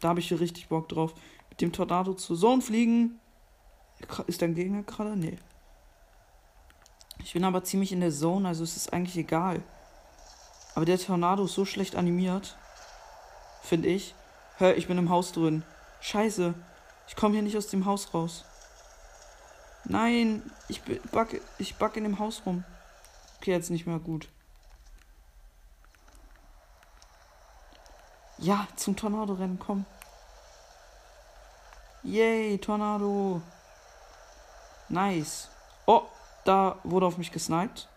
Da 0.00 0.08
habe 0.08 0.20
ich 0.20 0.28
hier 0.28 0.40
richtig 0.40 0.68
Bock 0.68 0.88
drauf. 0.88 1.12
Mit 1.50 1.60
dem 1.60 1.70
Tornado 1.70 2.14
zur 2.14 2.38
Zone 2.38 2.62
fliegen. 2.62 3.20
Ist 4.26 4.40
dein 4.40 4.54
Gegner 4.54 4.84
gerade? 4.84 5.18
Nee. 5.18 5.36
Ich 7.18 7.34
bin 7.34 7.44
aber 7.44 7.62
ziemlich 7.62 7.92
in 7.92 8.00
der 8.00 8.10
Zone, 8.10 8.48
also 8.48 8.64
es 8.64 8.74
ist 8.74 8.90
eigentlich 8.90 9.18
egal. 9.18 9.62
Aber 10.74 10.84
der 10.84 10.98
Tornado 10.98 11.44
ist 11.44 11.54
so 11.54 11.64
schlecht 11.64 11.96
animiert. 11.96 12.56
Finde 13.62 13.88
ich. 13.88 14.14
Hör, 14.56 14.76
ich 14.76 14.88
bin 14.88 14.98
im 14.98 15.10
Haus 15.10 15.32
drin. 15.32 15.64
Scheiße. 16.00 16.54
Ich 17.08 17.16
komme 17.16 17.34
hier 17.34 17.42
nicht 17.42 17.56
aus 17.56 17.68
dem 17.68 17.86
Haus 17.86 18.12
raus. 18.12 18.44
Nein, 19.84 20.42
ich 20.68 20.82
backe 21.10 21.40
ich 21.58 21.76
back 21.76 21.96
in 21.96 22.04
dem 22.04 22.18
Haus 22.18 22.42
rum. 22.46 22.64
Okay, 23.38 23.52
jetzt 23.52 23.70
nicht 23.70 23.86
mehr 23.86 23.98
gut. 23.98 24.28
Ja, 28.38 28.66
zum 28.76 28.96
Tornado 28.96 29.34
rennen, 29.34 29.58
komm. 29.58 29.84
Yay, 32.02 32.58
Tornado. 32.58 33.42
Nice. 34.88 35.48
Oh, 35.86 36.02
da 36.44 36.78
wurde 36.84 37.06
auf 37.06 37.18
mich 37.18 37.32
gesniped. 37.32 37.88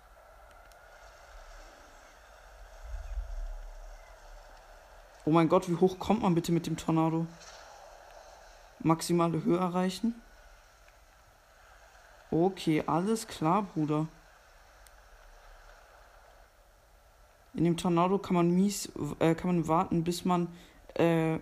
Oh 5.27 5.31
mein 5.31 5.49
Gott, 5.49 5.67
wie 5.67 5.75
hoch 5.75 5.99
kommt 5.99 6.21
man 6.21 6.35
bitte 6.35 6.53
mit 6.53 6.67
dem 6.67 6.77
Tornado? 6.77 7.27
Maximale 8.79 9.43
Höhe 9.43 9.57
erreichen. 9.57 10.15
Okay, 12.31 12.81
alles 12.87 13.27
klar, 13.27 13.63
Bruder. 13.63 14.07
In 17.55 17.65
dem 17.65 17.75
Tornado 17.75 18.17
kann 18.19 18.35
man 18.35 18.51
mies, 18.51 18.89
äh, 19.19 19.35
kann 19.35 19.47
man 19.47 19.67
warten, 19.67 20.05
bis 20.05 20.23
man 20.23 20.47
äh, 20.93 21.39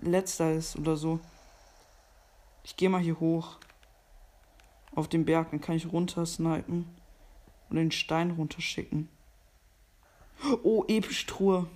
letzter 0.00 0.52
ist 0.52 0.76
oder 0.76 0.98
so. 0.98 1.18
Ich 2.64 2.76
gehe 2.76 2.90
mal 2.90 3.00
hier 3.00 3.18
hoch. 3.18 3.56
Auf 4.94 5.08
den 5.08 5.24
Berg, 5.24 5.52
dann 5.52 5.62
kann 5.62 5.76
ich 5.76 5.90
runter 5.90 6.26
snipen 6.26 6.94
und 7.70 7.76
den 7.76 7.92
Stein 7.92 8.32
runterschicken. 8.32 9.08
Oh, 10.62 10.84
episch 10.86 11.24
Truhe. 11.24 11.66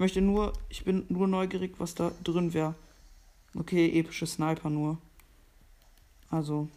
Möchte 0.00 0.22
nur, 0.22 0.54
ich 0.70 0.82
bin 0.82 1.04
nur 1.10 1.28
neugierig, 1.28 1.74
was 1.76 1.94
da 1.94 2.10
drin 2.24 2.54
wäre. 2.54 2.74
Okay, 3.54 3.98
epische 3.98 4.26
Sniper 4.26 4.70
nur. 4.70 4.96
Also, 6.30 6.70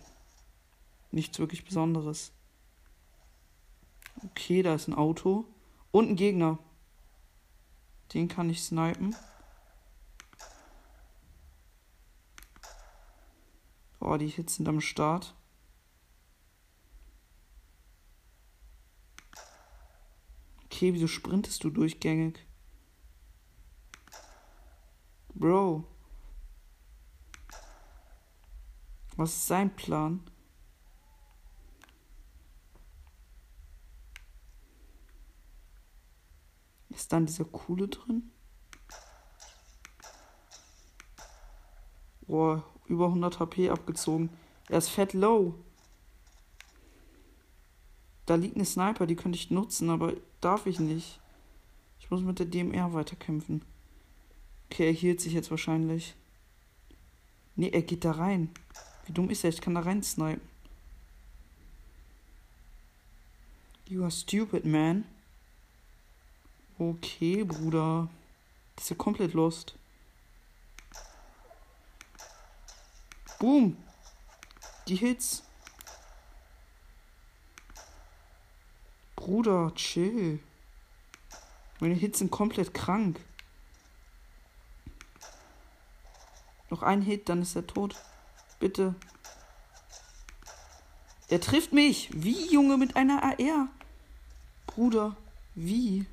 nichts 1.10 1.40
wirklich 1.40 1.64
Besonderes. 1.64 2.34
Okay, 4.26 4.62
da 4.62 4.76
ist 4.76 4.90
ein 4.90 4.94
Auto. 4.94 5.46
Und 5.92 6.10
ein 6.10 6.16
Gegner. 6.18 6.60
Den 8.14 8.28
kann 8.28 8.50
ich 8.50 8.62
snipen. 8.62 9.16
Boah, 14.02 14.18
die 14.18 14.28
Hits 14.28 14.56
sind 14.56 14.68
am 14.68 14.82
Start. 14.82 15.34
Okay, 20.66 20.94
wieso 20.94 21.08
sprintest 21.08 21.64
du 21.64 21.70
durchgängig? 21.70 22.46
Bro. 25.44 25.84
Was 29.18 29.34
ist 29.34 29.48
sein 29.48 29.76
Plan? 29.76 30.24
Ist 36.88 37.12
dann 37.12 37.26
dieser 37.26 37.44
coole 37.44 37.90
drin? 37.90 38.32
Boah, 42.22 42.64
über 42.86 43.08
100 43.08 43.42
HP 43.42 43.70
abgezogen. 43.70 44.30
Er 44.70 44.78
ist 44.78 44.88
fett 44.88 45.12
low. 45.12 45.56
Da 48.26 48.36
liegt 48.36 48.56
eine 48.56 48.64
Sniper, 48.64 49.08
die 49.08 49.18
könnte 49.18 49.38
ich 49.38 49.52
nutzen, 49.52 49.90
aber 49.90 50.14
darf 50.40 50.68
ich 50.68 50.80
nicht. 50.80 51.20
Ich 52.00 52.10
muss 52.10 52.22
mit 52.22 52.40
der 52.40 52.46
DMR 52.46 52.94
weiterkämpfen. 52.94 53.73
Okay, 54.74 54.88
er 54.88 54.92
hielt 54.92 55.22
sich 55.22 55.34
jetzt 55.34 55.52
wahrscheinlich. 55.52 56.16
Nee, 57.56 57.70
er 57.70 57.84
geht 57.84 58.04
da 58.04 58.14
rein. 58.14 58.50
Wie 59.06 59.12
dumm 59.12 59.30
ist 59.30 59.44
er? 59.44 59.52
Ich 59.52 59.62
kann 59.62 59.76
da 59.76 59.82
rein 59.82 60.02
snipen. 60.02 60.42
You 63.88 64.02
are 64.02 64.10
stupid, 64.10 64.66
man. 64.66 65.06
Okay, 66.80 67.44
Bruder. 67.44 68.10
Das 68.76 68.86
ist 68.86 68.90
ja 68.90 68.96
komplett 68.96 69.36
lost. 69.36 69.76
Boom. 73.38 73.78
Die 74.88 74.96
Hits. 74.96 75.44
Bruder, 79.16 79.72
chill. 79.76 80.40
Meine 81.80 81.94
Hits 81.94 82.18
sind 82.18 82.32
komplett 82.32 82.74
krank. 82.74 83.20
Noch 86.74 86.82
ein 86.82 87.04
Hit, 87.04 87.30
dann 87.30 87.44
ist 87.44 87.56
er 87.56 87.68
tot. 87.68 87.96
Bitte. 88.60 88.96
Er 91.30 91.40
trifft 91.40 91.72
mich. 91.72 92.10
Wie, 92.12 92.52
Junge, 92.52 92.78
mit 92.78 92.96
einer 92.96 93.22
AR? 93.22 93.68
Bruder, 94.66 95.16
wie? 95.54 96.08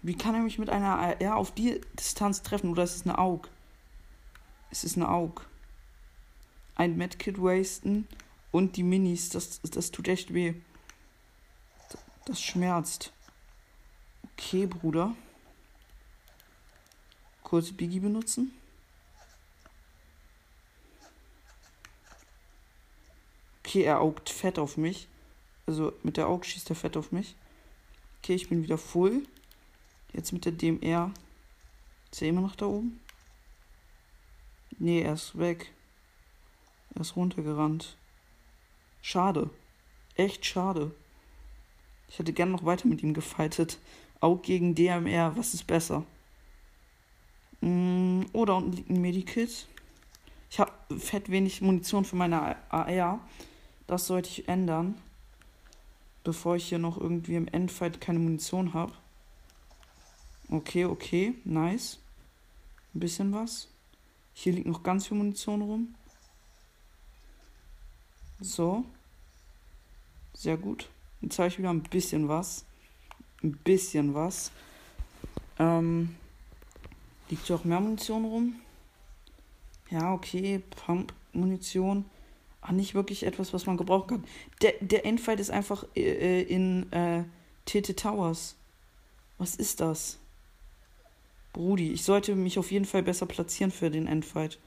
Wie 0.00 0.14
kann 0.14 0.34
er 0.34 0.40
mich 0.40 0.58
mit 0.58 0.70
einer 0.70 0.98
AR 0.98 1.36
auf 1.36 1.52
die 1.52 1.82
Distanz 1.98 2.40
treffen? 2.40 2.70
Oder 2.70 2.84
ist 2.84 2.96
es 2.96 3.02
eine 3.02 3.18
Aug? 3.18 3.50
Es 4.70 4.82
ist 4.82 4.96
eine 4.96 5.10
Aug. 5.10 5.44
Ein 6.74 6.96
Medkit 6.96 7.36
wasten 7.36 8.08
und 8.50 8.78
die 8.78 8.82
Minis. 8.82 9.28
Das, 9.28 9.60
das 9.60 9.90
tut 9.90 10.08
echt 10.08 10.32
weh. 10.32 10.54
Das 12.24 12.40
schmerzt. 12.40 13.12
Okay, 14.22 14.64
Bruder 14.64 15.14
kurz 17.50 17.72
Biggie 17.72 17.98
benutzen. 17.98 18.52
Okay, 23.64 23.82
er 23.82 24.00
augt 24.00 24.30
fett 24.30 24.56
auf 24.56 24.76
mich. 24.76 25.08
Also 25.66 25.92
mit 26.04 26.16
der 26.16 26.28
Aug 26.28 26.44
schießt 26.44 26.70
er 26.70 26.76
fett 26.76 26.96
auf 26.96 27.10
mich. 27.10 27.34
Okay, 28.18 28.34
ich 28.34 28.48
bin 28.48 28.62
wieder 28.62 28.78
voll. 28.78 29.24
Jetzt 30.12 30.32
mit 30.32 30.44
der 30.44 30.52
DMR. 30.52 31.10
Ist 32.12 32.22
er 32.22 32.28
immer 32.28 32.40
noch 32.40 32.54
da 32.54 32.66
oben? 32.66 33.00
Nee, 34.78 35.02
er 35.02 35.14
ist 35.14 35.36
weg. 35.36 35.72
Er 36.94 37.00
ist 37.00 37.16
runtergerannt. 37.16 37.96
Schade. 39.02 39.50
Echt 40.14 40.46
schade. 40.46 40.92
Ich 42.08 42.20
hätte 42.20 42.32
gern 42.32 42.52
noch 42.52 42.64
weiter 42.64 42.86
mit 42.86 43.02
ihm 43.02 43.12
gefightet. 43.12 43.78
Aug 44.20 44.44
gegen 44.44 44.76
DMR, 44.76 45.36
was 45.36 45.52
ist 45.54 45.66
besser? 45.66 46.06
Mm, 47.60 48.22
oh, 48.32 48.44
da 48.44 48.54
unten 48.54 48.72
liegt 48.72 48.90
ein 48.90 49.00
Medikit. 49.00 49.66
Ich 50.50 50.58
habe 50.58 50.72
fett 50.98 51.30
wenig 51.30 51.60
Munition 51.60 52.04
für 52.04 52.16
meine 52.16 52.56
AR. 52.70 53.20
Das 53.86 54.06
sollte 54.06 54.30
ich 54.30 54.48
ändern. 54.48 55.00
Bevor 56.24 56.56
ich 56.56 56.68
hier 56.68 56.78
noch 56.78 56.98
irgendwie 57.00 57.36
im 57.36 57.48
Endfight 57.48 58.00
keine 58.00 58.18
Munition 58.18 58.74
habe. 58.74 58.92
Okay, 60.50 60.84
okay, 60.84 61.34
nice. 61.44 61.98
Ein 62.94 63.00
bisschen 63.00 63.32
was. 63.32 63.68
Hier 64.32 64.52
liegt 64.52 64.66
noch 64.66 64.82
ganz 64.82 65.06
viel 65.06 65.16
Munition 65.16 65.62
rum. 65.62 65.94
So. 68.40 68.84
Sehr 70.34 70.56
gut. 70.56 70.88
Jetzt 71.20 71.38
habe 71.38 71.48
ich 71.48 71.58
wieder 71.58 71.70
ein 71.70 71.82
bisschen 71.82 72.28
was. 72.28 72.64
Ein 73.42 73.52
bisschen 73.52 74.14
was. 74.14 74.50
Ähm, 75.58 76.16
liegt 77.30 77.46
hier 77.46 77.56
auch 77.56 77.64
mehr 77.64 77.80
Munition 77.80 78.24
rum? 78.24 78.54
Ja, 79.90 80.12
okay. 80.12 80.62
Pump-Munition. 80.86 82.04
Ach, 82.60 82.72
nicht 82.72 82.94
wirklich 82.94 83.24
etwas, 83.24 83.52
was 83.52 83.66
man 83.66 83.76
gebrauchen 83.76 84.06
kann. 84.06 84.24
Der, 84.62 84.74
der 84.80 85.06
Endfight 85.06 85.40
ist 85.40 85.50
einfach 85.50 85.84
äh, 85.96 86.42
in 86.42 86.92
äh, 86.92 87.24
Tete 87.64 87.96
Towers. 87.96 88.56
Was 89.38 89.56
ist 89.56 89.80
das? 89.80 90.18
Brudi, 91.52 91.92
ich 91.92 92.04
sollte 92.04 92.36
mich 92.36 92.58
auf 92.58 92.70
jeden 92.70 92.84
Fall 92.84 93.02
besser 93.02 93.26
platzieren 93.26 93.72
für 93.72 93.90
den 93.90 94.06
Endfight. 94.06 94.58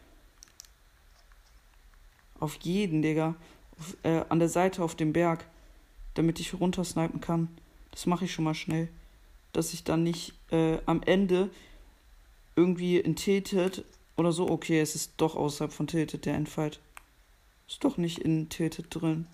Auf 2.39 2.57
jeden, 2.61 3.01
Digga. 3.01 3.35
Auf, 3.79 3.97
äh, 4.03 4.25
an 4.27 4.39
der 4.39 4.49
Seite 4.49 4.83
auf 4.83 4.95
dem 4.95 5.13
Berg. 5.13 5.45
Damit 6.15 6.39
ich 6.39 6.53
runtersnipen 6.53 7.21
kann. 7.21 7.47
Das 7.91 8.05
mache 8.05 8.25
ich 8.25 8.33
schon 8.33 8.45
mal 8.45 8.55
schnell. 8.55 8.89
Dass 9.53 9.73
ich 9.73 9.83
dann 9.83 10.03
nicht 10.03 10.33
äh, 10.51 10.79
am 10.85 11.03
Ende 11.03 11.49
irgendwie 12.55 12.99
in 12.99 13.15
Tilted 13.15 13.83
oder 14.15 14.31
so. 14.31 14.49
Okay, 14.49 14.79
es 14.79 14.95
ist 14.95 15.13
doch 15.17 15.35
außerhalb 15.35 15.73
von 15.73 15.87
Tilted, 15.87 16.25
der 16.25 16.35
Endfight. 16.35 16.79
Ist 17.67 17.83
doch 17.83 17.97
nicht 17.97 18.19
in 18.19 18.49
Tilted 18.49 18.87
drin. 18.89 19.27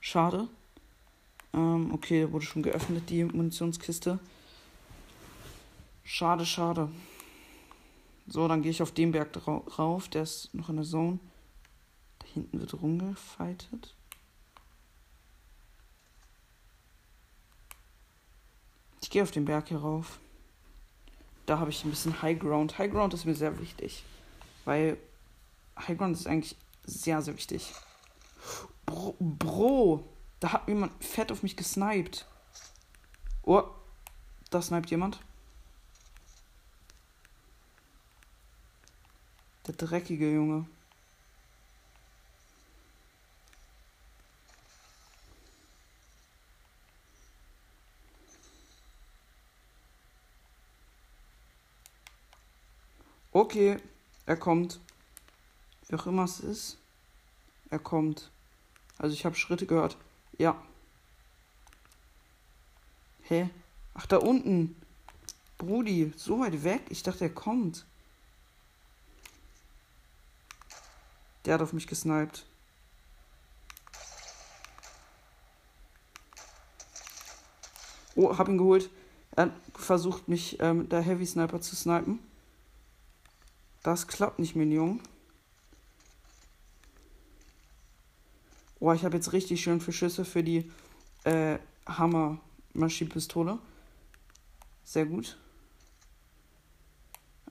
Schade. 0.00 0.48
Ähm, 1.52 1.92
okay, 1.92 2.30
wurde 2.32 2.44
schon 2.44 2.62
geöffnet, 2.62 3.08
die 3.10 3.24
Munitionskiste. 3.24 4.18
Schade, 6.04 6.46
schade. 6.46 6.90
So, 8.28 8.48
dann 8.48 8.62
gehe 8.62 8.70
ich 8.70 8.82
auf 8.82 8.92
den 8.92 9.12
Berg 9.12 9.32
drauf. 9.32 10.08
Der 10.08 10.22
ist 10.22 10.52
noch 10.52 10.68
in 10.68 10.76
der 10.76 10.84
Zone. 10.84 11.18
Da 12.18 12.26
hinten 12.34 12.60
wird 12.60 12.80
rumgefightet. 12.80 13.94
Ich 19.00 19.10
gehe 19.10 19.22
auf 19.22 19.30
den 19.30 19.44
Berg 19.44 19.68
hier 19.68 19.78
rauf. 19.78 20.18
Da 21.46 21.58
habe 21.58 21.70
ich 21.70 21.84
ein 21.84 21.90
bisschen 21.90 22.20
High 22.22 22.38
Ground. 22.38 22.78
High 22.78 22.90
Ground 22.90 23.14
ist 23.14 23.24
mir 23.24 23.34
sehr 23.34 23.58
wichtig. 23.60 24.04
Weil 24.64 24.98
High 25.78 25.96
Ground 25.96 26.16
ist 26.16 26.26
eigentlich 26.26 26.56
sehr, 26.84 27.22
sehr 27.22 27.34
wichtig. 27.34 27.72
Bro, 28.84 29.16
Bro 29.18 30.04
da 30.40 30.52
hat 30.52 30.68
jemand 30.68 30.92
fett 31.02 31.32
auf 31.32 31.42
mich 31.42 31.56
gesniped. 31.56 32.26
Oh, 33.42 33.62
da 34.50 34.60
sniped 34.60 34.90
jemand. 34.90 35.20
Der 39.66 39.74
dreckige 39.74 40.32
Junge. 40.32 40.66
Okay, 53.56 53.78
er 54.26 54.36
kommt. 54.36 54.80
Wie 55.88 55.96
auch 55.96 56.04
immer 56.04 56.24
es 56.24 56.40
ist. 56.40 56.76
Er 57.70 57.78
kommt. 57.78 58.30
Also 58.98 59.14
ich 59.14 59.24
habe 59.24 59.34
Schritte 59.34 59.64
gehört. 59.64 59.96
Ja. 60.36 60.62
Hä? 63.22 63.48
Ach, 63.94 64.04
da 64.04 64.18
unten. 64.18 64.76
Brudi, 65.56 66.12
so 66.16 66.40
weit 66.40 66.64
weg. 66.64 66.82
Ich 66.90 67.02
dachte, 67.02 67.24
er 67.24 67.30
kommt. 67.30 67.86
Der 71.46 71.54
hat 71.54 71.62
auf 71.62 71.72
mich 71.72 71.86
gesniped. 71.86 72.44
Oh, 78.16 78.36
hab 78.36 78.48
ihn 78.48 78.58
geholt. 78.58 78.90
Er 79.30 79.44
hat 79.44 79.52
versucht, 79.72 80.28
mich 80.28 80.60
äh, 80.60 80.74
mit 80.74 80.92
der 80.92 81.00
Heavy 81.00 81.24
Sniper 81.24 81.62
zu 81.62 81.74
snipen. 81.74 82.25
Das 83.86 84.08
klappt 84.08 84.40
nicht, 84.40 84.56
Minion. 84.56 85.00
Oh, 88.80 88.92
ich 88.92 89.04
habe 89.04 89.14
jetzt 89.14 89.32
richtig 89.32 89.62
schön 89.62 89.80
für 89.80 89.92
Schüsse 89.92 90.24
für 90.24 90.42
die 90.42 90.72
äh, 91.22 91.60
Hammer 91.86 92.40
Maschinenpistole. 92.72 93.60
Sehr 94.82 95.06
gut. 95.06 95.38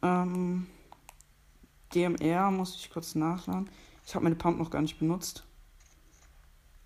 Ähm, 0.02 0.68
DMR 1.94 2.52
muss 2.52 2.76
ich 2.76 2.90
kurz 2.90 3.16
nachladen. 3.16 3.70
Ich 4.06 4.14
habe 4.14 4.26
meine 4.26 4.36
Pump 4.36 4.60
noch 4.60 4.72
gar 4.72 4.82
nicht 4.82 5.00
benutzt. 5.00 5.46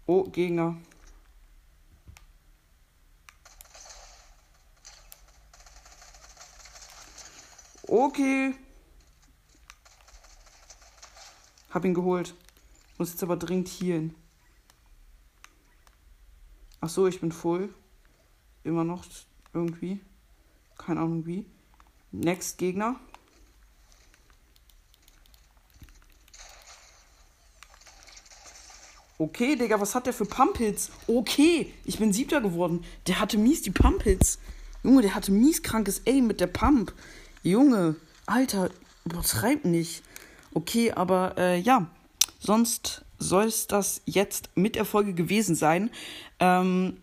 Oh, 0.06 0.26
Gegner. 0.26 0.78
Okay. 7.88 8.54
Hab 11.70 11.86
ihn 11.86 11.94
geholt. 11.94 12.36
Muss 12.98 13.12
jetzt 13.12 13.24
aber 13.24 13.38
dringend 13.38 13.68
healen. 13.68 14.16
Ach 16.82 16.90
so, 16.90 17.08
ich 17.08 17.20
bin 17.20 17.32
voll. 17.32 17.74
Immer 18.64 18.84
noch 18.84 19.06
irgendwie. 19.54 20.00
Keine 20.78 21.02
Ahnung 21.02 21.26
wie. 21.26 21.46
Next 22.12 22.58
Gegner. 22.58 23.00
Okay, 29.18 29.58
Digga, 29.58 29.82
was 29.82 29.96
hat 29.96 30.06
der 30.06 30.14
für 30.14 30.26
Pump-Hits? 30.26 30.92
Okay, 31.08 31.74
ich 31.84 32.00
bin 32.00 32.14
siebter 32.14 32.40
geworden. 32.40 32.86
Der 33.06 33.20
hatte 33.20 33.38
mies 33.38 33.62
die 33.62 33.70
Pump-Hits. 33.70 34.40
Junge, 34.82 35.02
der 35.02 35.14
hatte 35.14 35.34
mies 35.34 35.62
krankes 35.62 36.04
Aim 36.08 36.26
mit 36.26 36.40
der 36.40 36.48
Pump. 36.48 36.94
Junge, 37.44 37.98
Alter, 38.26 38.70
übertreib 39.04 39.66
nicht. 39.66 40.04
Okay, 40.54 40.92
aber 40.92 41.36
äh, 41.38 41.60
ja, 41.60 41.88
sonst 42.40 43.04
soll 43.18 43.46
es 43.46 43.68
das 43.68 44.02
jetzt 44.06 44.50
mit 44.56 44.76
der 44.76 44.86
Folge 44.86 45.14
gewesen 45.14 45.56
sein. 45.56 45.92
Ähm, 46.40 46.98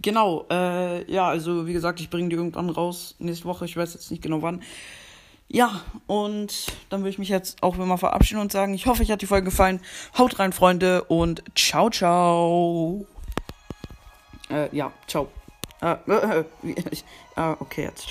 genau, 0.00 0.46
äh, 0.50 1.10
ja, 1.10 1.28
also 1.28 1.66
wie 1.66 1.72
gesagt, 1.72 2.00
ich 2.00 2.08
bringe 2.08 2.28
die 2.28 2.36
irgendwann 2.36 2.70
raus 2.70 3.16
nächste 3.18 3.46
Woche. 3.46 3.64
Ich 3.64 3.76
weiß 3.76 3.94
jetzt 3.94 4.10
nicht 4.10 4.22
genau 4.22 4.42
wann. 4.42 4.62
Ja, 5.52 5.80
und 6.06 6.66
dann 6.90 7.00
würde 7.00 7.10
ich 7.10 7.18
mich 7.18 7.28
jetzt 7.28 7.60
auch 7.62 7.76
mal 7.76 7.96
verabschieden 7.96 8.40
und 8.40 8.52
sagen, 8.52 8.72
ich 8.72 8.86
hoffe, 8.86 9.02
euch 9.02 9.10
hat 9.10 9.20
die 9.20 9.26
Folge 9.26 9.46
gefallen. 9.46 9.80
Haut 10.16 10.38
rein, 10.38 10.52
Freunde, 10.52 11.02
und 11.04 11.42
ciao, 11.56 11.90
ciao. 11.90 13.04
Äh, 14.48 14.74
ja, 14.74 14.92
ciao. 15.08 15.28
Äh, 15.82 15.96
äh, 16.06 16.44
äh, 17.36 17.56
okay, 17.58 17.82
jetzt. 17.82 18.06